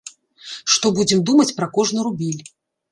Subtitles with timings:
[0.75, 2.43] Што будзем думаць пра кожны рубель.